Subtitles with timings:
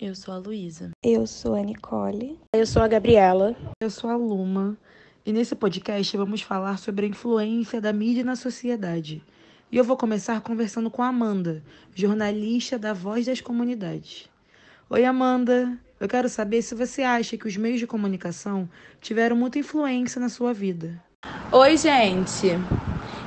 [0.00, 0.90] Eu sou a Luísa.
[1.04, 2.38] Eu sou a Nicole.
[2.54, 3.54] Eu sou a Gabriela.
[3.80, 4.76] Eu sou a Luma.
[5.24, 9.22] E nesse podcast vamos falar sobre a influência da mídia na sociedade.
[9.70, 11.62] E eu vou começar conversando com a Amanda,
[11.94, 14.28] jornalista da Voz das Comunidades.
[14.90, 15.78] Oi, Amanda.
[16.00, 18.68] Eu quero saber se você acha que os meios de comunicação
[19.00, 21.00] tiveram muita influência na sua vida.
[21.52, 22.48] Oi, gente.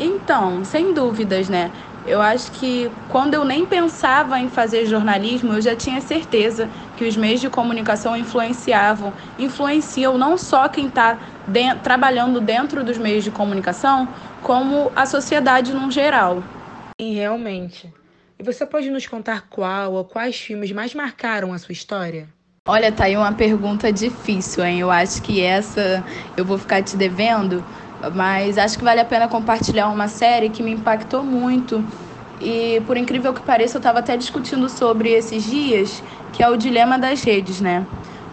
[0.00, 1.70] Então, sem dúvidas, né?
[2.04, 7.04] Eu acho que quando eu nem pensava em fazer jornalismo, eu já tinha certeza que
[7.04, 13.22] os meios de comunicação influenciavam, influenciam não só quem está de trabalhando dentro dos meios
[13.22, 16.42] de comunicação, como a sociedade no geral.
[16.98, 17.92] E realmente.
[18.38, 22.28] E você pode nos contar qual ou quais filmes mais marcaram a sua história?
[22.66, 24.78] Olha, tá aí uma pergunta difícil, hein?
[24.78, 26.04] Eu acho que essa
[26.36, 27.64] eu vou ficar te devendo,
[28.14, 31.84] mas acho que vale a pena compartilhar uma série que me impactou muito.
[32.40, 36.56] E por incrível que pareça, eu estava até discutindo sobre esses dias, que é o
[36.56, 37.86] Dilema das Redes, né?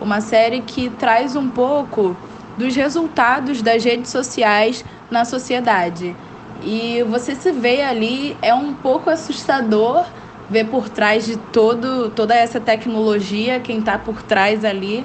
[0.00, 2.16] Uma série que traz um pouco
[2.58, 6.14] dos resultados das redes sociais na sociedade.
[6.62, 10.04] E você se vê ali, é um pouco assustador
[10.48, 15.04] ver por trás de todo, toda essa tecnologia, quem está por trás ali,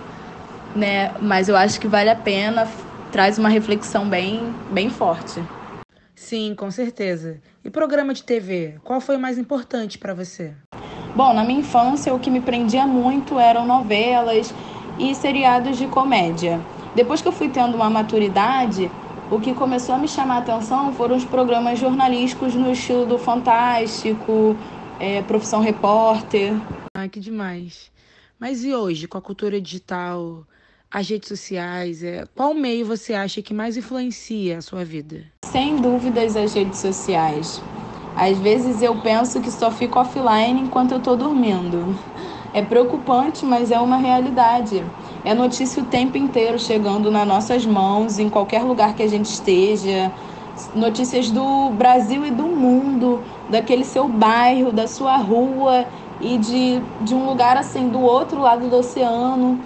[0.75, 1.11] né?
[1.21, 2.67] Mas eu acho que vale a pena,
[3.11, 5.41] traz uma reflexão bem, bem forte.
[6.15, 7.41] Sim, com certeza.
[7.63, 10.53] E programa de TV, qual foi o mais importante para você?
[11.15, 14.53] Bom, na minha infância o que me prendia muito eram novelas
[14.99, 16.59] e seriados de comédia.
[16.93, 18.91] Depois que eu fui tendo uma maturidade,
[19.31, 23.17] o que começou a me chamar a atenção foram os programas jornalísticos no estilo do
[23.17, 24.57] Fantástico,
[24.99, 26.53] é, Profissão Repórter.
[26.95, 27.91] Ah, que demais.
[28.39, 30.45] Mas e hoje, com a cultura digital,
[30.91, 35.23] as redes sociais, é, qual meio você acha que mais influencia a sua vida?
[35.45, 37.61] Sem dúvidas, as redes sociais.
[38.15, 41.95] Às vezes eu penso que só fico offline enquanto eu estou dormindo.
[42.51, 44.83] É preocupante, mas é uma realidade.
[45.23, 49.27] É notícia o tempo inteiro chegando nas nossas mãos, em qualquer lugar que a gente
[49.27, 50.11] esteja.
[50.73, 55.85] Notícias do Brasil e do mundo, daquele seu bairro, da sua rua
[56.19, 59.63] e de, de um lugar assim do outro lado do oceano.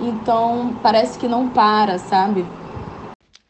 [0.00, 2.44] Então, parece que não para, sabe?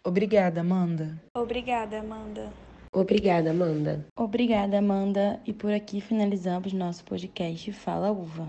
[0.05, 1.19] Obrigada, Amanda.
[1.34, 2.53] Obrigada, Amanda.
[2.94, 4.06] Obrigada, Amanda.
[4.16, 5.41] Obrigada, Amanda.
[5.47, 8.47] E por aqui finalizamos nosso podcast Fala Uva.